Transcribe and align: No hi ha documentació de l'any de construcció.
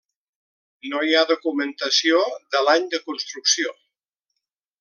No 0.93 1.01
hi 1.07 1.13
ha 1.19 1.27
documentació 1.33 2.23
de 2.57 2.65
l'any 2.69 2.91
de 2.97 3.05
construcció. 3.11 3.79